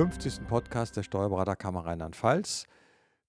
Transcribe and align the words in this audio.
50. 0.00 0.46
Podcast 0.46 0.96
der 0.96 1.02
Steuerberaterkammer 1.02 1.84
Rheinland-Pfalz. 1.84 2.64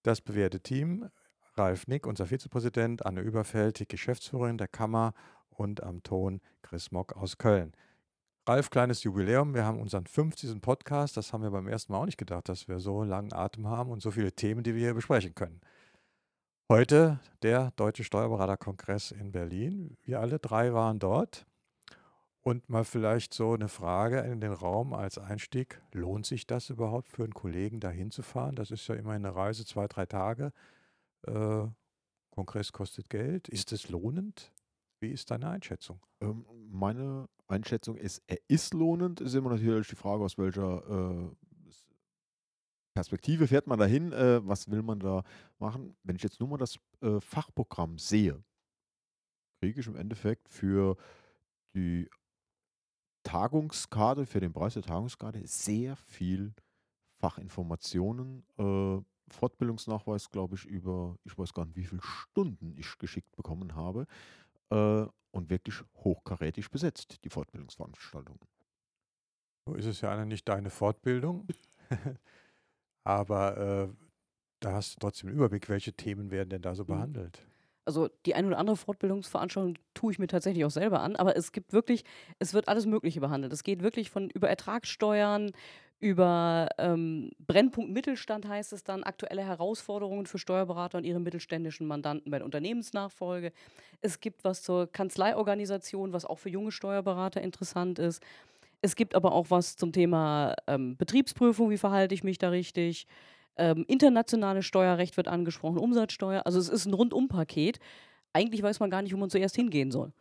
Das 0.03 0.21
bewährte 0.21 0.61
Team, 0.61 1.09
Ralf 1.57 1.85
Nick, 1.87 2.07
unser 2.07 2.27
Vizepräsident, 2.27 3.05
Anne 3.05 3.19
Überfeld, 3.19 3.79
die 3.79 3.87
Geschäftsführerin 3.89 4.57
der 4.57 4.69
Kammer 4.69 5.13
und 5.49 5.83
am 5.83 6.01
Ton 6.01 6.39
Chris 6.61 6.93
Mock 6.93 7.17
aus 7.17 7.37
Köln. 7.37 7.73
Ralf, 8.47 8.69
kleines 8.69 9.03
Jubiläum. 9.03 9.53
Wir 9.53 9.65
haben 9.65 9.81
unseren 9.81 10.07
50. 10.07 10.61
Podcast. 10.61 11.17
Das 11.17 11.33
haben 11.33 11.43
wir 11.43 11.51
beim 11.51 11.67
ersten 11.67 11.91
Mal 11.91 11.99
auch 11.99 12.05
nicht 12.05 12.17
gedacht, 12.17 12.47
dass 12.47 12.69
wir 12.69 12.79
so 12.79 13.03
langen 13.03 13.33
Atem 13.33 13.67
haben 13.67 13.91
und 13.91 14.01
so 14.01 14.09
viele 14.09 14.31
Themen, 14.31 14.63
die 14.63 14.73
wir 14.73 14.79
hier 14.81 14.93
besprechen 14.93 15.35
können. 15.35 15.59
Heute 16.69 17.19
der 17.43 17.71
Deutsche 17.75 18.05
Steuerberaterkongress 18.05 19.11
in 19.11 19.33
Berlin. 19.33 19.97
Wir 20.05 20.21
alle 20.21 20.39
drei 20.39 20.73
waren 20.73 20.99
dort. 20.99 21.45
Und 22.43 22.69
mal 22.69 22.83
vielleicht 22.83 23.35
so 23.35 23.53
eine 23.53 23.69
Frage 23.69 24.19
in 24.21 24.41
den 24.41 24.51
Raum 24.51 24.93
als 24.93 25.19
Einstieg. 25.19 25.79
Lohnt 25.93 26.25
sich 26.25 26.47
das 26.47 26.71
überhaupt 26.71 27.07
für 27.07 27.23
einen 27.23 27.35
Kollegen, 27.35 27.79
da 27.79 27.89
hinzufahren? 27.89 28.55
Das 28.55 28.71
ist 28.71 28.87
ja 28.87 28.95
immer 28.95 29.11
eine 29.11 29.35
Reise, 29.35 29.63
zwei, 29.63 29.87
drei 29.87 30.07
Tage. 30.07 30.51
Äh, 31.27 31.67
Kongress 32.31 32.71
kostet 32.71 33.09
Geld. 33.09 33.47
Ist 33.47 33.71
es 33.71 33.89
lohnend? 33.89 34.51
Wie 35.01 35.11
ist 35.11 35.29
deine 35.29 35.49
Einschätzung? 35.49 35.99
Ähm, 36.19 36.45
meine 36.71 37.29
Einschätzung 37.47 37.95
ist, 37.95 38.23
er 38.25 38.39
ist 38.47 38.73
lohnend. 38.73 39.21
Ist 39.21 39.35
immer 39.35 39.51
natürlich 39.51 39.89
die 39.89 39.95
Frage, 39.95 40.23
aus 40.23 40.37
welcher 40.39 40.83
äh, 40.89 41.35
Perspektive 42.95 43.47
fährt 43.47 43.67
man 43.67 43.77
dahin. 43.77 44.11
Äh, 44.13 44.45
was 44.47 44.69
will 44.69 44.81
man 44.81 44.99
da 44.99 45.23
machen? 45.59 45.95
Wenn 46.03 46.15
ich 46.15 46.23
jetzt 46.23 46.39
nur 46.39 46.49
mal 46.49 46.57
das 46.57 46.79
äh, 47.01 47.19
Fachprogramm 47.19 47.99
sehe, 47.99 48.43
kriege 49.59 49.79
ich 49.79 49.87
im 49.87 49.95
Endeffekt 49.95 50.49
für 50.49 50.97
die 51.75 52.09
Tagungskarte, 53.23 54.25
für 54.25 54.39
den 54.39 54.53
Preis 54.53 54.73
der 54.73 54.83
Tagungskarte 54.83 55.45
sehr 55.45 55.95
viel 55.95 56.53
Fachinformationen, 57.19 58.43
äh, 58.57 59.01
Fortbildungsnachweis, 59.31 60.29
glaube 60.29 60.55
ich, 60.55 60.65
über, 60.65 61.17
ich 61.23 61.37
weiß 61.37 61.53
gar 61.53 61.65
nicht, 61.65 61.77
wie 61.77 61.85
viele 61.85 62.01
Stunden 62.01 62.75
ich 62.77 62.97
geschickt 62.97 63.35
bekommen 63.35 63.75
habe 63.75 64.05
äh, 64.69 65.05
und 65.31 65.49
wirklich 65.49 65.81
hochkarätig 65.95 66.69
besetzt, 66.69 67.23
die 67.23 67.29
Fortbildungsveranstaltungen. 67.29 68.39
So 69.67 69.75
ist 69.75 69.85
es 69.85 70.01
ja 70.01 70.25
nicht 70.25 70.49
deine 70.49 70.69
Fortbildung, 70.69 71.47
aber 73.03 73.57
äh, 73.57 73.93
da 74.59 74.73
hast 74.73 74.95
du 74.95 74.99
trotzdem 74.99 75.29
einen 75.29 75.37
Überblick, 75.37 75.69
welche 75.69 75.93
Themen 75.93 76.31
werden 76.31 76.49
denn 76.49 76.61
da 76.61 76.75
so 76.75 76.83
mhm. 76.83 76.87
behandelt. 76.87 77.47
Also 77.85 78.09
die 78.25 78.35
ein 78.35 78.45
oder 78.45 78.57
andere 78.57 78.77
Fortbildungsveranstaltung 78.77 79.75
tue 79.93 80.11
ich 80.11 80.19
mir 80.19 80.27
tatsächlich 80.27 80.65
auch 80.65 80.71
selber 80.71 81.01
an, 81.01 81.15
aber 81.15 81.35
es 81.35 81.51
gibt 81.51 81.73
wirklich, 81.73 82.03
es 82.39 82.53
wird 82.53 82.67
alles 82.67 82.85
Mögliche 82.85 83.19
behandelt. 83.19 83.53
Es 83.53 83.63
geht 83.63 83.81
wirklich 83.81 84.09
von 84.11 84.29
über 84.29 84.49
Ertragssteuern, 84.49 85.51
über 86.01 86.67
ähm, 86.79 87.31
Brennpunkt 87.45 87.91
Mittelstand 87.91 88.47
heißt 88.47 88.73
es 88.73 88.83
dann, 88.83 89.03
aktuelle 89.03 89.45
Herausforderungen 89.45 90.25
für 90.25 90.39
Steuerberater 90.39 90.97
und 90.97 91.03
ihre 91.03 91.19
mittelständischen 91.19 91.85
Mandanten 91.85 92.31
bei 92.31 92.39
der 92.39 92.45
Unternehmensnachfolge. 92.45 93.53
Es 94.01 94.19
gibt 94.19 94.43
was 94.43 94.63
zur 94.63 94.91
Kanzleiorganisation, 94.91 96.11
was 96.11 96.25
auch 96.25 96.39
für 96.39 96.49
junge 96.49 96.71
Steuerberater 96.71 97.41
interessant 97.41 97.99
ist. 97.99 98.23
Es 98.81 98.95
gibt 98.95 99.13
aber 99.13 99.31
auch 99.31 99.51
was 99.51 99.77
zum 99.77 99.91
Thema 99.91 100.55
ähm, 100.65 100.97
Betriebsprüfung, 100.97 101.69
wie 101.69 101.77
verhalte 101.77 102.15
ich 102.15 102.23
mich 102.23 102.39
da 102.39 102.49
richtig. 102.49 103.05
Ähm, 103.57 103.85
internationales 103.87 104.65
Steuerrecht 104.65 105.17
wird 105.17 105.27
angesprochen, 105.27 105.77
Umsatzsteuer. 105.77 106.45
Also 106.45 106.59
es 106.59 106.69
ist 106.69 106.85
ein 106.85 106.93
Rundumpaket. 106.93 107.79
Eigentlich 108.33 108.63
weiß 108.63 108.79
man 108.79 108.89
gar 108.89 109.01
nicht, 109.01 109.13
wo 109.13 109.17
man 109.17 109.29
zuerst 109.29 109.55
hingehen 109.55 109.91
soll. 109.91 110.13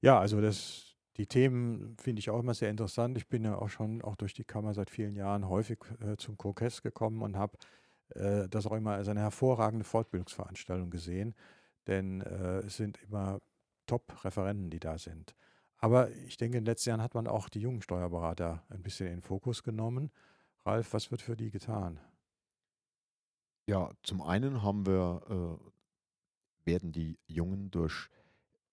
Ja, 0.00 0.18
also 0.18 0.40
das, 0.40 0.96
die 1.16 1.26
Themen 1.26 1.96
finde 2.00 2.20
ich 2.20 2.30
auch 2.30 2.40
immer 2.40 2.54
sehr 2.54 2.70
interessant. 2.70 3.16
Ich 3.16 3.28
bin 3.28 3.44
ja 3.44 3.56
auch 3.56 3.68
schon 3.68 4.02
auch 4.02 4.16
durch 4.16 4.34
die 4.34 4.44
Kammer 4.44 4.74
seit 4.74 4.90
vielen 4.90 5.14
Jahren 5.14 5.48
häufig 5.48 5.78
äh, 6.00 6.16
zum 6.16 6.36
Kokes 6.36 6.82
gekommen 6.82 7.22
und 7.22 7.36
habe 7.36 7.56
äh, 8.14 8.48
das 8.48 8.66
auch 8.66 8.72
immer 8.72 8.92
als 8.92 9.08
eine 9.08 9.20
hervorragende 9.20 9.84
Fortbildungsveranstaltung 9.84 10.90
gesehen, 10.90 11.34
denn 11.86 12.20
äh, 12.22 12.58
es 12.60 12.76
sind 12.76 12.98
immer 13.04 13.40
Top-Referenten, 13.86 14.70
die 14.70 14.80
da 14.80 14.98
sind. 14.98 15.34
Aber 15.78 16.10
ich 16.10 16.36
denke, 16.36 16.58
in 16.58 16.64
den 16.64 16.70
letzten 16.70 16.90
Jahren 16.90 17.02
hat 17.02 17.14
man 17.14 17.26
auch 17.26 17.48
die 17.48 17.60
jungen 17.60 17.82
Steuerberater 17.82 18.62
ein 18.68 18.82
bisschen 18.82 19.08
in 19.08 19.14
den 19.14 19.22
Fokus 19.22 19.62
genommen. 19.62 20.10
Ralf, 20.64 20.92
was 20.92 21.10
wird 21.10 21.22
für 21.22 21.36
die 21.36 21.50
getan? 21.50 21.98
Ja, 23.68 23.90
zum 24.02 24.22
einen 24.22 24.62
haben 24.62 24.86
wir, 24.86 25.22
äh, 25.28 26.66
werden 26.66 26.92
die 26.92 27.18
Jungen 27.26 27.70
durch 27.70 28.08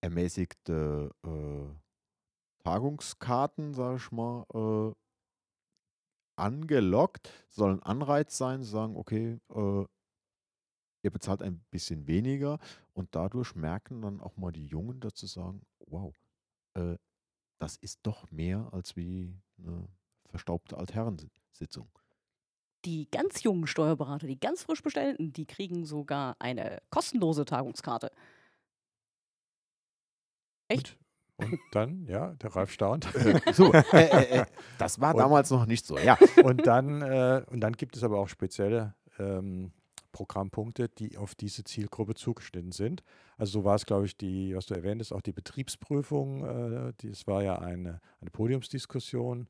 ermäßigte 0.01 1.11
äh, 1.23 2.63
Tagungskarten, 2.63 3.73
sage 3.73 3.97
ich 3.97 4.11
mal, 4.11 4.45
äh, 4.53 4.95
angelockt. 6.37 7.31
Soll 7.49 7.73
ein 7.73 7.83
Anreiz 7.83 8.37
sein, 8.37 8.61
zu 8.61 8.69
sagen, 8.69 8.95
okay, 8.95 9.39
äh, 9.49 9.85
ihr 11.03 11.11
bezahlt 11.11 11.41
ein 11.41 11.59
bisschen 11.71 12.07
weniger 12.07 12.59
und 12.93 13.15
dadurch 13.15 13.55
merken 13.55 14.01
dann 14.01 14.19
auch 14.21 14.37
mal 14.37 14.51
die 14.51 14.65
Jungen 14.65 14.99
dazu 14.99 15.27
sagen, 15.27 15.61
wow, 15.87 16.13
äh, 16.75 16.97
das 17.59 17.75
ist 17.77 17.99
doch 18.03 18.29
mehr 18.31 18.69
als 18.73 18.95
wie 18.95 19.37
eine 19.57 19.87
verstaubte 20.25 20.77
Altherrensitzung. 20.77 21.89
Die 22.85 23.09
ganz 23.11 23.43
jungen 23.43 23.67
Steuerberater, 23.67 24.27
die 24.27 24.39
ganz 24.39 24.63
frisch 24.63 24.81
bestellten, 24.81 25.33
die 25.33 25.45
kriegen 25.45 25.85
sogar 25.85 26.35
eine 26.39 26.81
kostenlose 26.89 27.45
Tagungskarte. 27.45 28.11
Echt? 30.69 30.97
Und, 31.37 31.53
und 31.53 31.59
dann, 31.71 32.05
ja, 32.05 32.33
der 32.35 32.55
Ralf 32.55 32.71
staunt. 32.71 33.07
so, 33.53 33.73
äh, 33.73 33.83
äh, 33.93 34.39
äh, 34.39 34.45
das 34.77 34.99
war 34.99 35.13
und, 35.15 35.19
damals 35.19 35.49
noch 35.49 35.65
nicht 35.65 35.85
so, 35.85 35.97
ja. 35.97 36.17
Und 36.43 36.67
dann, 36.67 37.01
äh, 37.01 37.43
und 37.47 37.61
dann 37.61 37.73
gibt 37.73 37.97
es 37.97 38.03
aber 38.03 38.19
auch 38.19 38.29
spezielle 38.29 38.95
ähm, 39.17 39.71
Programmpunkte, 40.11 40.89
die 40.89 41.17
auf 41.17 41.35
diese 41.35 41.63
Zielgruppe 41.63 42.15
zugeschnitten 42.15 42.71
sind. 42.71 43.03
Also 43.37 43.59
so 43.59 43.65
war 43.65 43.75
es, 43.75 43.85
glaube 43.85 44.05
ich, 44.05 44.17
die, 44.17 44.55
was 44.55 44.65
du 44.65 44.73
erwähnt 44.73 45.01
hast, 45.01 45.11
auch 45.11 45.21
die 45.21 45.31
Betriebsprüfung. 45.31 46.45
Äh, 46.89 46.93
das 46.97 47.27
war 47.27 47.43
ja 47.43 47.59
eine, 47.59 48.01
eine 48.19 48.29
Podiumsdiskussion, 48.31 49.47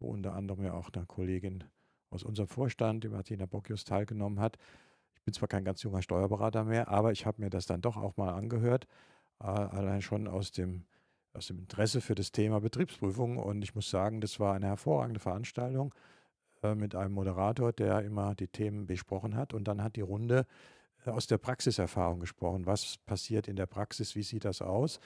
wo 0.00 0.08
unter 0.08 0.34
anderem 0.34 0.64
ja 0.64 0.74
auch 0.74 0.90
eine 0.92 1.06
Kollegin 1.06 1.64
aus 2.10 2.22
unserem 2.22 2.48
Vorstand, 2.48 3.04
die 3.04 3.08
Martina 3.08 3.46
Bocchius, 3.46 3.84
teilgenommen 3.84 4.40
hat. 4.40 4.56
Ich 5.14 5.22
bin 5.22 5.34
zwar 5.34 5.48
kein 5.48 5.64
ganz 5.64 5.82
junger 5.82 6.02
Steuerberater 6.02 6.64
mehr, 6.64 6.88
aber 6.88 7.12
ich 7.12 7.26
habe 7.26 7.42
mir 7.42 7.50
das 7.50 7.66
dann 7.66 7.80
doch 7.80 7.96
auch 7.96 8.16
mal 8.16 8.32
angehört, 8.32 8.86
äh, 9.40 9.44
allein 9.44 10.02
schon 10.02 10.26
aus 10.26 10.52
dem, 10.52 10.84
aus 11.32 11.48
dem 11.48 11.58
Interesse 11.58 12.00
für 12.00 12.14
das 12.14 12.32
Thema 12.32 12.60
Betriebsprüfung. 12.60 13.36
Und 13.38 13.62
ich 13.62 13.74
muss 13.74 13.90
sagen, 13.90 14.20
das 14.20 14.40
war 14.40 14.54
eine 14.54 14.66
hervorragende 14.66 15.20
Veranstaltung 15.20 15.94
äh, 16.62 16.74
mit 16.74 16.94
einem 16.94 17.14
Moderator, 17.14 17.72
der 17.72 18.02
immer 18.02 18.34
die 18.34 18.48
Themen 18.48 18.86
besprochen 18.86 19.36
hat. 19.36 19.54
Und 19.54 19.68
dann 19.68 19.82
hat 19.82 19.96
die 19.96 20.02
Runde 20.02 20.46
äh, 21.04 21.10
aus 21.10 21.26
der 21.26 21.38
Praxiserfahrung 21.38 22.20
gesprochen. 22.20 22.66
Was 22.66 22.98
passiert 22.98 23.48
in 23.48 23.56
der 23.56 23.66
Praxis? 23.66 24.14
Wie 24.14 24.22
sieht 24.22 24.44
das 24.44 24.62
aus? 24.62 25.00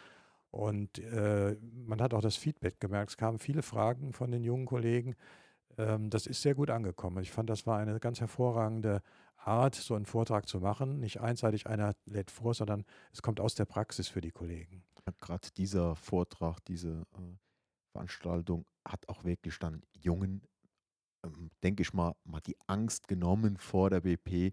Und 0.50 0.98
äh, 0.98 1.56
man 1.86 2.00
hat 2.00 2.12
auch 2.14 2.20
das 2.20 2.36
Feedback 2.36 2.78
gemerkt. 2.78 3.10
Es 3.10 3.16
kamen 3.16 3.38
viele 3.38 3.62
Fragen 3.62 4.12
von 4.12 4.30
den 4.30 4.44
jungen 4.44 4.66
Kollegen, 4.66 5.16
ähm, 5.78 6.10
das 6.10 6.26
ist 6.26 6.42
sehr 6.42 6.54
gut 6.54 6.70
angekommen. 6.70 7.22
Ich 7.22 7.30
fand, 7.30 7.50
das 7.50 7.66
war 7.66 7.78
eine 7.78 7.98
ganz 8.00 8.20
hervorragende 8.20 9.02
Art, 9.36 9.74
so 9.74 9.94
einen 9.94 10.06
Vortrag 10.06 10.48
zu 10.48 10.60
machen. 10.60 11.00
Nicht 11.00 11.20
einseitig 11.20 11.66
einer 11.66 11.94
lädt 12.06 12.30
vor, 12.30 12.54
sondern 12.54 12.84
es 13.12 13.22
kommt 13.22 13.40
aus 13.40 13.54
der 13.54 13.64
Praxis 13.64 14.08
für 14.08 14.20
die 14.20 14.30
Kollegen. 14.30 14.84
Gerade 15.20 15.48
dieser 15.56 15.96
Vortrag, 15.96 16.60
diese 16.66 17.02
äh, 17.14 17.36
Veranstaltung 17.92 18.64
hat 18.86 19.08
auch 19.08 19.24
wirklich 19.24 19.58
dann 19.58 19.82
Jungen, 19.92 20.42
ähm, 21.24 21.50
denke 21.62 21.82
ich 21.82 21.92
mal, 21.92 22.14
mal 22.24 22.40
die 22.40 22.56
Angst 22.66 23.08
genommen 23.08 23.56
vor 23.56 23.90
der 23.90 24.00
BP. 24.00 24.52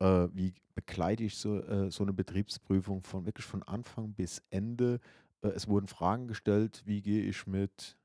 Äh, 0.00 0.28
wie 0.32 0.54
begleite 0.74 1.24
ich 1.24 1.36
so, 1.36 1.60
äh, 1.60 1.90
so 1.90 2.02
eine 2.02 2.12
Betriebsprüfung 2.12 3.02
von 3.02 3.26
wirklich 3.26 3.46
von 3.46 3.62
Anfang 3.62 4.14
bis 4.14 4.42
Ende? 4.50 5.00
Äh, 5.42 5.48
es 5.48 5.68
wurden 5.68 5.86
Fragen 5.86 6.26
gestellt, 6.26 6.82
wie 6.84 7.02
gehe 7.02 7.22
ich 7.22 7.46
mit 7.46 7.96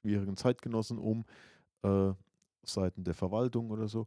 schwierigen 0.00 0.36
Zeitgenossen 0.36 0.98
um? 0.98 1.24
Äh, 1.84 2.14
Seiten 2.64 3.04
der 3.04 3.14
Verwaltung 3.14 3.70
oder 3.70 3.88
so, 3.88 4.06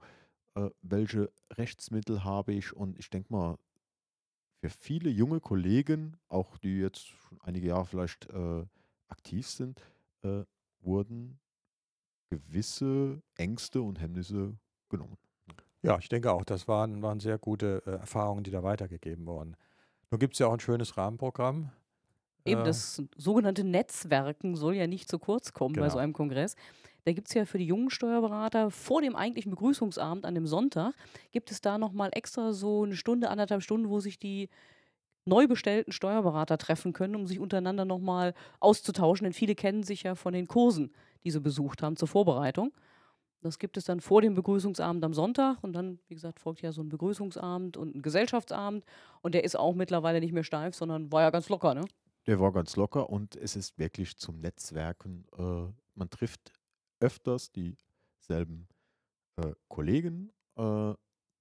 äh, 0.56 0.70
welche 0.82 1.32
Rechtsmittel 1.52 2.24
habe 2.24 2.54
ich 2.54 2.74
und 2.74 2.98
ich 2.98 3.10
denke 3.10 3.32
mal, 3.32 3.58
für 4.60 4.70
viele 4.70 5.10
junge 5.10 5.40
Kollegen, 5.40 6.18
auch 6.30 6.58
die 6.58 6.80
jetzt 6.80 7.08
schon 7.08 7.40
einige 7.42 7.68
Jahre 7.68 7.86
vielleicht 7.86 8.28
äh, 8.30 8.66
aktiv 9.08 9.48
sind, 9.48 9.82
äh, 10.24 10.44
wurden 10.82 11.40
gewisse 12.30 13.22
Ängste 13.36 13.82
und 13.82 14.02
Hemmnisse 14.02 14.58
genommen. 14.90 15.18
Ja, 15.84 15.98
ich 16.00 16.10
denke 16.10 16.32
auch, 16.32 16.44
das 16.44 16.68
waren, 16.68 17.02
waren 17.02 17.20
sehr 17.20 17.38
gute 17.38 17.84
äh, 17.86 17.92
Erfahrungen, 17.92 18.44
die 18.44 18.52
da 18.52 18.64
weitergegeben 18.64 19.26
wurden. 19.28 19.56
Nun 20.10 20.20
gibt 20.20 20.34
es 20.34 20.40
ja 20.40 20.48
auch 20.48 20.54
ein 20.54 20.60
schönes 20.60 20.98
Rahmenprogramm. 20.98 21.72
Eben, 22.46 22.62
äh, 22.62 22.66
das 22.66 23.02
sogenannte 23.16 23.64
Netzwerken 23.64 24.56
soll 24.56 24.76
ja 24.76 24.88
nicht 24.88 25.10
zu 25.10 25.20
kurz 25.20 25.54
kommen 25.54 25.76
genau. 25.76 25.86
bei 25.86 25.90
so 25.92 26.00
einem 26.00 26.14
Kongress. 26.14 26.56
Da 27.08 27.14
gibt 27.14 27.30
es 27.30 27.34
ja 27.36 27.46
für 27.46 27.58
die 27.58 27.66
jungen 27.66 27.90
Steuerberater 27.90 28.70
vor 28.70 29.02
dem 29.02 29.16
eigentlichen 29.16 29.50
Begrüßungsabend 29.52 30.26
an 30.26 30.36
dem 30.36 30.46
Sonntag, 30.46 30.94
gibt 31.32 31.52
es 31.52 31.62
da 31.62 31.78
nochmal 31.78 32.10
extra 32.12 32.52
so 32.52 32.84
eine 32.84 32.98
Stunde, 32.98 33.30
anderthalb 33.30 33.64
Stunden, 33.64 33.88
wo 33.88 34.02
sich 34.02 34.20
die 34.20 34.50
neu 35.24 35.48
bestellten 35.48 35.94
Steuerberater 35.94 36.58
treffen 36.58 36.92
können, 36.92 37.16
um 37.16 37.26
sich 37.26 37.40
untereinander 37.40 37.86
nochmal 37.86 38.34
auszutauschen. 38.60 39.24
Denn 39.24 39.32
viele 39.32 39.56
kennen 39.56 39.84
sich 39.84 40.04
ja 40.04 40.16
von 40.16 40.34
den 40.34 40.50
Kursen, 40.50 40.92
die 41.24 41.32
sie 41.32 41.40
besucht 41.40 41.82
haben 41.82 41.96
zur 41.96 42.10
Vorbereitung. 42.10 42.74
Das 43.40 43.58
gibt 43.58 43.78
es 43.78 43.86
dann 43.86 44.02
vor 44.02 44.22
dem 44.22 44.36
Begrüßungsabend 44.36 45.06
am 45.06 45.14
Sonntag 45.14 45.64
und 45.64 45.72
dann, 45.72 46.00
wie 46.10 46.16
gesagt, 46.16 46.42
folgt 46.42 46.62
ja 46.62 46.74
so 46.74 46.82
ein 46.82 46.90
Begrüßungsabend 46.90 47.78
und 47.78 47.96
ein 47.96 48.02
Gesellschaftsabend 48.02 48.84
und 49.22 49.34
der 49.34 49.46
ist 49.46 49.58
auch 49.58 49.76
mittlerweile 49.76 50.20
nicht 50.20 50.34
mehr 50.34 50.44
steif, 50.44 50.76
sondern 50.76 51.10
war 51.10 51.22
ja 51.22 51.30
ganz 51.30 51.48
locker, 51.48 51.74
ne? 51.74 51.86
Der 52.26 52.42
war 52.42 52.52
ganz 52.52 52.76
locker 52.76 53.10
und 53.10 53.38
es 53.38 53.56
ist 53.56 53.80
wirklich 53.80 54.18
zum 54.18 54.42
Netzwerken. 54.42 55.26
Äh, 55.38 55.72
man 55.96 56.10
trifft 56.10 56.52
öfters 57.00 57.52
dieselben 57.52 58.68
äh, 59.38 59.54
Kollegen. 59.68 60.32
Äh, 60.56 60.94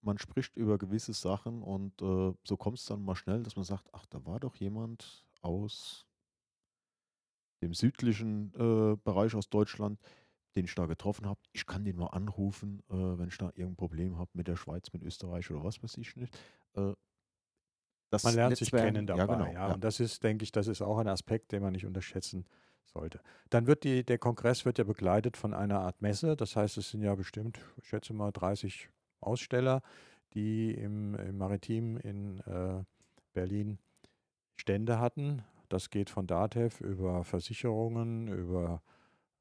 man 0.03 0.19
spricht 0.19 0.56
über 0.56 0.79
gewisse 0.79 1.12
Sachen 1.12 1.62
und 1.62 2.00
äh, 2.00 2.32
so 2.44 2.56
kommt 2.56 2.79
es 2.79 2.85
dann 2.85 3.03
mal 3.03 3.17
schnell, 3.17 3.43
dass 3.43 3.56
man 3.56 3.64
sagt, 3.64 3.88
ach, 3.93 4.06
da 4.06 4.25
war 4.25 4.38
doch 4.41 4.55
jemand 4.56 5.26
aus 5.41 6.06
dem 7.62 7.75
südlichen 7.75 8.53
äh, 8.55 8.97
Bereich 9.03 9.35
aus 9.35 9.49
Deutschland, 9.49 10.00
den 10.55 10.67
ich 10.67 10.75
da 10.75 10.87
getroffen 10.87 11.26
habe. 11.26 11.41
Ich 11.53 11.67
kann 11.67 11.85
den 11.85 11.97
mal 11.97 12.08
anrufen, 12.08 12.82
äh, 12.88 12.94
wenn 12.94 13.29
ich 13.29 13.38
da 13.38 13.47
irgendein 13.47 13.76
Problem 13.76 14.19
habe 14.19 14.31
mit 14.35 14.47
der 14.47 14.56
Schweiz, 14.56 14.93
mit 14.93 15.03
Österreich 15.03 15.50
oder 15.50 15.64
was 15.64 15.82
weiß 15.82 15.97
ich 15.97 16.14
nicht. 16.17 16.35
Äh, 16.75 16.93
das 18.12 18.23
Man 18.25 18.35
lernt 18.35 18.56
sich 18.56 18.69
Netzwerken- 18.73 18.94
kennen 18.94 19.06
dabei. 19.06 19.20
Ja, 19.20 19.26
genau. 19.26 19.47
ja, 19.47 19.69
ja. 19.69 19.75
Und 19.75 19.82
das 19.82 19.99
ist, 19.99 20.23
denke 20.23 20.44
ich, 20.44 20.53
das 20.53 20.69
ist 20.69 20.82
auch 20.82 20.99
ein 20.99 21.08
Aspekt, 21.08 21.50
den 21.53 21.62
man 21.62 21.73
nicht 21.73 21.87
unterschätzen 21.87 22.47
sollte. 22.86 23.20
Dann 23.50 23.66
wird 23.66 23.84
die, 23.84 24.04
der 24.04 24.18
Kongress 24.18 24.64
wird 24.64 24.78
ja 24.78 24.84
begleitet 24.84 25.36
von 25.36 25.54
einer 25.54 25.80
Art 25.80 26.02
Messe. 26.02 26.36
Das 26.36 26.56
heißt, 26.56 26.76
es 26.78 26.90
sind 26.90 27.02
ja 27.02 27.14
bestimmt, 27.14 27.60
ich 27.76 27.88
schätze 27.88 28.12
mal, 28.12 28.32
30 28.32 28.88
Aussteller, 29.20 29.82
die 30.34 30.72
im, 30.72 31.14
im 31.14 31.38
Maritim 31.38 31.96
in 31.96 32.40
äh, 32.40 32.84
Berlin 33.32 33.78
Stände 34.56 34.98
hatten. 34.98 35.42
Das 35.68 35.90
geht 35.90 36.10
von 36.10 36.26
DATEV 36.26 36.80
über 36.80 37.24
Versicherungen, 37.24 38.28
über 38.28 38.82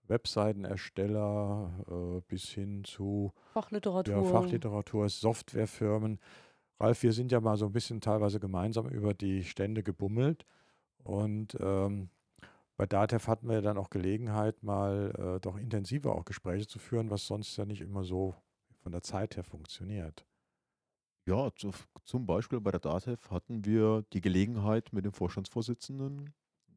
Webseitenersteller 0.07 1.71
äh, 1.87 2.21
bis 2.27 2.49
hin 2.49 2.83
zu 2.83 3.33
Fachliteratur. 3.53 4.15
ja, 4.15 4.23
Fachliteratur, 4.23 5.09
Softwarefirmen. 5.09 6.19
Ralf, 6.79 7.03
wir 7.03 7.13
sind 7.13 7.31
ja 7.31 7.39
mal 7.39 7.57
so 7.57 7.65
ein 7.67 7.71
bisschen 7.71 8.01
teilweise 8.01 8.39
gemeinsam 8.39 8.87
über 8.87 9.13
die 9.13 9.43
Stände 9.43 9.81
gebummelt. 9.81 10.45
Und 11.03 11.57
ähm, 11.59 12.09
bei 12.77 12.85
DATEV 12.85 13.27
hatten 13.27 13.49
wir 13.49 13.61
dann 13.61 13.77
auch 13.77 13.89
Gelegenheit, 13.89 14.61
mal 14.63 15.13
äh, 15.37 15.39
doch 15.39 15.57
intensiver 15.57 16.15
auch 16.15 16.25
Gespräche 16.25 16.67
zu 16.67 16.79
führen, 16.79 17.09
was 17.09 17.25
sonst 17.25 17.55
ja 17.57 17.65
nicht 17.65 17.81
immer 17.81 18.03
so 18.03 18.35
von 18.81 18.91
der 18.91 19.01
Zeit 19.01 19.35
her 19.37 19.43
funktioniert. 19.43 20.25
Ja, 21.27 21.49
zu, 21.55 21.71
zum 22.03 22.25
Beispiel 22.25 22.59
bei 22.59 22.71
der 22.71 22.79
DATEV 22.79 23.31
hatten 23.31 23.65
wir 23.65 24.03
die 24.13 24.21
Gelegenheit 24.21 24.93
mit 24.93 25.05
dem 25.05 25.13
Vorstandsvorsitzenden 25.13 26.33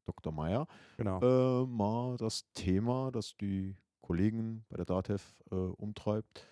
Dr. 0.07 0.33
Meyer 0.33 0.67
Genau. 0.97 1.21
äh, 1.21 1.67
mal 1.67 2.17
das 2.17 2.51
Thema, 2.55 3.11
das 3.13 3.37
die 3.37 3.77
Kollegen 4.01 4.65
bei 4.71 4.77
der 4.77 4.87
DATEV 4.87 5.23
äh, 5.51 5.55
umtreibt, 5.55 6.47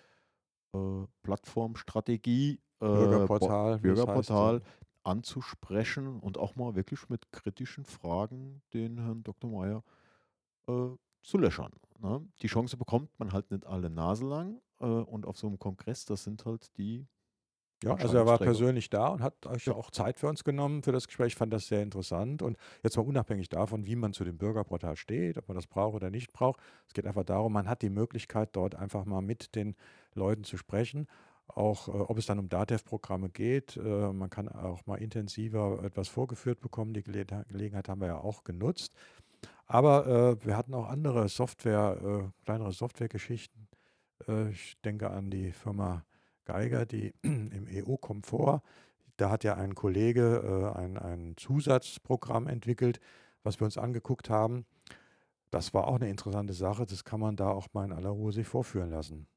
äh, 0.75 1.05
Plattformstrategie, 1.23 2.59
äh, 2.81 2.85
Bürgerportal, 2.85 3.77
Bo- 3.77 3.81
Bürgerportal. 3.81 4.61
Anzusprechen 5.07 6.19
und 6.19 6.37
auch 6.37 6.55
mal 6.55 6.75
wirklich 6.75 7.09
mit 7.09 7.31
kritischen 7.31 7.85
Fragen 7.85 8.61
den 8.73 8.99
Herrn 8.99 9.23
Dr. 9.23 9.49
Meyer 9.51 9.83
äh, 10.67 10.89
zu 11.23 11.37
löchern. 11.37 11.73
Ne? 11.99 12.27
Die 12.41 12.47
Chance 12.47 12.77
bekommt 12.77 13.11
man 13.19 13.33
halt 13.33 13.51
nicht 13.51 13.65
alle 13.65 13.89
Nase 13.89 14.25
lang 14.27 14.61
äh, 14.79 14.85
und 14.85 15.25
auf 15.25 15.37
so 15.37 15.47
einem 15.47 15.59
Kongress, 15.59 16.05
das 16.05 16.23
sind 16.23 16.45
halt 16.45 16.77
die 16.77 17.07
Ja, 17.83 17.93
also 17.95 18.17
er 18.17 18.25
war 18.25 18.39
persönlich 18.39 18.89
da 18.89 19.09
und 19.09 19.21
hat 19.21 19.45
euch 19.45 19.67
Ja. 19.67 19.73
auch 19.75 19.91
Zeit 19.91 20.17
für 20.17 20.27
uns 20.27 20.43
genommen 20.43 20.81
für 20.81 20.91
das 20.91 21.05
Gespräch. 21.07 21.27
Ich 21.27 21.35
fand 21.35 21.53
das 21.53 21.67
sehr 21.67 21.83
interessant. 21.83 22.41
Und 22.41 22.57
jetzt 22.83 22.97
mal 22.97 23.05
unabhängig 23.05 23.49
davon, 23.49 23.85
wie 23.85 23.95
man 23.95 24.13
zu 24.13 24.23
dem 24.23 24.37
Bürgerportal 24.39 24.95
steht, 24.95 25.37
ob 25.37 25.47
man 25.47 25.55
das 25.55 25.67
braucht 25.67 25.93
oder 25.95 26.09
nicht 26.09 26.33
braucht. 26.33 26.59
Es 26.87 26.93
geht 26.93 27.05
einfach 27.05 27.23
darum, 27.23 27.53
man 27.53 27.69
hat 27.69 27.83
die 27.83 27.91
Möglichkeit, 27.91 28.49
dort 28.55 28.73
einfach 28.73 29.05
mal 29.05 29.21
mit 29.21 29.53
den 29.55 29.75
Leuten 30.15 30.43
zu 30.43 30.57
sprechen. 30.57 31.05
Auch 31.47 31.87
äh, 31.87 31.91
ob 31.91 32.17
es 32.17 32.25
dann 32.25 32.39
um 32.39 32.49
DATEV-Programme 32.49 33.29
geht. 33.29 33.77
Äh, 33.77 34.13
man 34.13 34.29
kann 34.29 34.47
auch 34.49 34.85
mal 34.85 34.97
intensiver 34.97 35.83
etwas 35.83 36.07
vorgeführt 36.07 36.59
bekommen. 36.59 36.93
Die 36.93 37.03
Gele 37.03 37.25
Gelegenheit 37.47 37.89
haben 37.89 38.01
wir 38.01 38.07
ja 38.07 38.17
auch 38.17 38.43
genutzt. 38.43 38.93
Aber 39.65 40.07
äh, 40.07 40.45
wir 40.45 40.55
hatten 40.55 40.73
auch 40.73 40.87
andere 40.87 41.27
Software, 41.29 41.97
äh, 42.01 42.43
kleinere 42.45 42.71
Softwaregeschichten. 42.71 43.67
Äh, 44.27 44.51
ich 44.51 44.79
denke 44.81 45.09
an 45.09 45.29
die 45.29 45.51
Firma 45.51 46.05
Geiger, 46.45 46.85
die 46.85 47.13
im 47.21 47.67
EU-Komfort, 47.69 48.61
da 49.17 49.29
hat 49.29 49.43
ja 49.43 49.55
ein 49.55 49.75
Kollege 49.75 50.73
äh, 50.75 50.79
ein, 50.79 50.97
ein 50.97 51.33
Zusatzprogramm 51.37 52.47
entwickelt, 52.47 52.99
was 53.43 53.59
wir 53.59 53.65
uns 53.65 53.77
angeguckt 53.77 54.29
haben. 54.29 54.65
Das 55.49 55.73
war 55.73 55.87
auch 55.87 55.95
eine 55.95 56.09
interessante 56.09 56.53
Sache. 56.53 56.85
Das 56.85 57.03
kann 57.03 57.19
man 57.19 57.35
da 57.35 57.49
auch 57.49 57.67
mal 57.73 57.85
in 57.85 57.93
aller 57.93 58.09
Ruhe 58.09 58.31
sich 58.31 58.47
vorführen 58.47 58.91
lassen. 58.91 59.27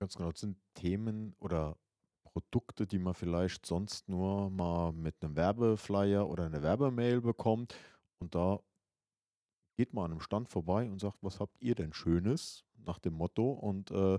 Ganz 0.00 0.16
genau, 0.16 0.30
das 0.30 0.40
sind 0.40 0.56
Themen 0.74 1.34
oder 1.40 1.76
Produkte, 2.24 2.86
die 2.86 2.98
man 2.98 3.12
vielleicht 3.12 3.66
sonst 3.66 4.08
nur 4.08 4.48
mal 4.48 4.92
mit 4.92 5.16
einem 5.22 5.36
Werbeflyer 5.36 6.26
oder 6.26 6.46
einer 6.46 6.62
Werbemail 6.62 7.20
bekommt. 7.20 7.74
Und 8.18 8.34
da 8.34 8.60
geht 9.76 9.92
man 9.92 10.06
an 10.06 10.12
einem 10.12 10.20
Stand 10.20 10.48
vorbei 10.48 10.88
und 10.88 11.00
sagt, 11.00 11.18
was 11.20 11.38
habt 11.38 11.60
ihr 11.60 11.74
denn 11.74 11.92
Schönes 11.92 12.64
nach 12.86 12.98
dem 12.98 13.12
Motto? 13.12 13.50
Und 13.52 13.90
äh, 13.90 14.18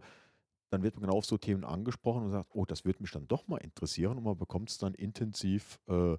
dann 0.69 0.83
wird 0.83 0.95
man 0.95 1.03
genau 1.03 1.17
auf 1.17 1.25
so 1.25 1.39
Themen 1.39 1.63
angesprochen 1.65 2.25
und 2.25 2.31
sagt, 2.31 2.51
oh, 2.53 2.65
das 2.65 2.85
würde 2.85 3.01
mich 3.01 3.11
dann 3.11 3.27
doch 3.27 3.47
mal 3.47 3.57
interessieren. 3.57 4.17
Und 4.17 4.23
man 4.23 4.37
bekommt 4.37 4.69
es 4.69 4.77
dann 4.77 4.93
intensiv 4.93 5.79
äh, 5.87 6.15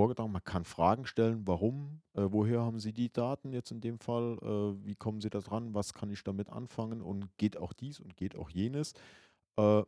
vorgetragen. 0.00 0.32
Man 0.32 0.44
kann 0.44 0.64
Fragen 0.64 1.04
stellen, 1.04 1.46
warum, 1.46 2.00
äh, 2.14 2.22
woher 2.22 2.62
haben 2.62 2.80
Sie 2.80 2.94
die 2.94 3.12
Daten 3.12 3.52
jetzt 3.52 3.70
in 3.70 3.82
dem 3.82 3.98
Fall, 3.98 4.38
äh, 4.40 4.86
wie 4.86 4.94
kommen 4.94 5.20
Sie 5.20 5.28
da 5.28 5.40
dran, 5.40 5.74
was 5.74 5.92
kann 5.92 6.10
ich 6.10 6.24
damit 6.24 6.48
anfangen 6.48 7.02
und 7.02 7.28
geht 7.36 7.58
auch 7.58 7.74
dies 7.74 8.00
und 8.00 8.16
geht 8.16 8.34
auch 8.34 8.48
jenes. 8.48 8.94
Äh, 9.56 9.82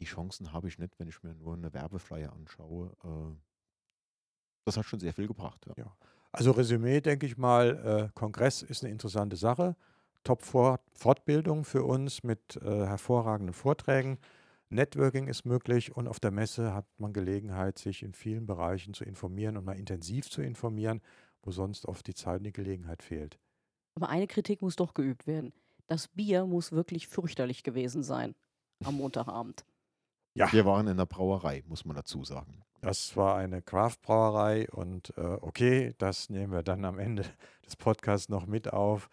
die 0.00 0.06
Chancen 0.06 0.54
habe 0.54 0.68
ich 0.68 0.78
nicht, 0.78 0.98
wenn 0.98 1.08
ich 1.08 1.22
mir 1.22 1.34
nur 1.34 1.54
eine 1.54 1.74
Werbeflyer 1.74 2.32
anschaue. 2.32 2.90
Äh, 3.04 3.36
das 4.64 4.78
hat 4.78 4.86
schon 4.86 5.00
sehr 5.00 5.12
viel 5.12 5.26
gebracht. 5.26 5.66
Ja. 5.66 5.74
Ja. 5.76 5.96
Also 6.32 6.52
Resümee, 6.52 7.02
denke 7.02 7.26
ich 7.26 7.36
mal, 7.36 8.08
äh, 8.08 8.12
Kongress 8.14 8.62
ist 8.62 8.82
eine 8.82 8.92
interessante 8.92 9.36
Sache. 9.36 9.76
Top-Fortbildung 10.24 11.64
für 11.64 11.84
uns 11.84 12.22
mit 12.22 12.56
äh, 12.56 12.86
hervorragenden 12.86 13.52
Vorträgen. 13.52 14.16
Networking 14.70 15.28
ist 15.28 15.44
möglich 15.44 15.94
und 15.94 16.08
auf 16.08 16.20
der 16.20 16.30
Messe 16.30 16.74
hat 16.74 16.86
man 16.98 17.12
Gelegenheit, 17.12 17.78
sich 17.78 18.02
in 18.02 18.12
vielen 18.12 18.46
Bereichen 18.46 18.94
zu 18.94 19.04
informieren 19.04 19.56
und 19.56 19.64
mal 19.64 19.78
intensiv 19.78 20.28
zu 20.30 20.42
informieren, 20.42 21.00
wo 21.42 21.50
sonst 21.50 21.86
oft 21.86 22.06
die 22.06 22.14
Zeit 22.14 22.38
und 22.38 22.44
die 22.44 22.52
Gelegenheit 22.52 23.02
fehlt. 23.02 23.38
Aber 23.94 24.08
eine 24.08 24.26
Kritik 24.26 24.62
muss 24.62 24.76
doch 24.76 24.94
geübt 24.94 25.26
werden. 25.26 25.52
Das 25.86 26.08
Bier 26.08 26.46
muss 26.46 26.72
wirklich 26.72 27.06
fürchterlich 27.08 27.62
gewesen 27.62 28.02
sein 28.02 28.34
am 28.84 28.96
Montagabend. 28.96 29.64
Ja, 30.34 30.52
Wir 30.52 30.64
waren 30.64 30.88
in 30.88 30.96
der 30.96 31.06
Brauerei, 31.06 31.62
muss 31.66 31.84
man 31.84 31.94
dazu 31.94 32.24
sagen. 32.24 32.64
das 32.80 33.16
war 33.16 33.36
eine 33.36 33.62
Craft-Brauerei 33.62 34.68
und 34.70 35.16
äh, 35.16 35.38
okay, 35.40 35.94
das 35.98 36.28
nehmen 36.28 36.52
wir 36.52 36.62
dann 36.64 36.84
am 36.84 36.98
Ende 36.98 37.24
des 37.66 37.76
Podcasts 37.76 38.28
noch 38.28 38.46
mit 38.46 38.72
auf. 38.72 39.08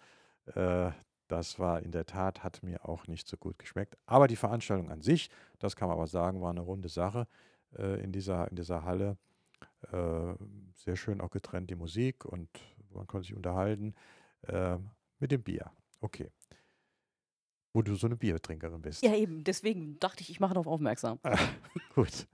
Äh, 0.55 0.91
das 1.31 1.59
war 1.59 1.81
in 1.81 1.91
der 1.91 2.05
Tat, 2.05 2.43
hat 2.43 2.61
mir 2.61 2.87
auch 2.87 3.07
nicht 3.07 3.27
so 3.27 3.37
gut 3.37 3.57
geschmeckt. 3.57 3.97
Aber 4.05 4.27
die 4.27 4.35
Veranstaltung 4.35 4.91
an 4.91 5.01
sich, 5.01 5.29
das 5.59 5.77
kann 5.77 5.87
man 5.87 5.97
aber 5.97 6.07
sagen, 6.07 6.41
war 6.41 6.49
eine 6.49 6.59
runde 6.59 6.89
Sache 6.89 7.25
äh, 7.77 8.03
in, 8.03 8.11
dieser, 8.11 8.49
in 8.49 8.57
dieser 8.57 8.83
Halle. 8.83 9.17
Äh, 9.91 10.33
sehr 10.75 10.97
schön 10.97 11.21
auch 11.21 11.29
getrennt 11.29 11.69
die 11.69 11.75
Musik 11.75 12.25
und 12.25 12.49
man 12.93 13.07
konnte 13.07 13.27
sich 13.27 13.35
unterhalten 13.35 13.95
äh, 14.47 14.77
mit 15.19 15.31
dem 15.31 15.41
Bier. 15.41 15.71
Okay. 16.01 16.29
Wo 17.71 17.81
du 17.81 17.95
so 17.95 18.07
eine 18.07 18.17
Biertrinkerin 18.17 18.81
bist. 18.81 19.01
Ja, 19.01 19.15
eben. 19.15 19.45
Deswegen 19.45 19.97
dachte 19.99 20.21
ich, 20.21 20.29
ich 20.29 20.41
mache 20.41 20.55
darauf 20.55 20.67
aufmerksam. 20.67 21.19
Ah, 21.23 21.37
Gut. 21.95 22.27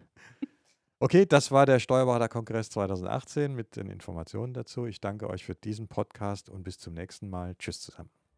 Okay, 1.00 1.27
das 1.27 1.51
war 1.51 1.68
der 1.68 1.77
Steuerberaterkongress 1.77 2.72
2018 2.72 3.54
mit 3.54 3.75
den 3.75 3.92
Informationen 3.92 4.56
dazu. 4.56 4.88
Ich 4.88 5.00
danke 5.00 5.30
euch 5.30 5.46
für 5.46 5.54
diesen 5.54 5.88
Podcast 5.88 6.50
und 6.50 6.63
bis 6.63 6.80
zum 6.80 6.96
nächsten 6.96 7.30
Mal. 7.30 7.54
Tschüss 7.60 7.82
zusammen. 7.82 8.10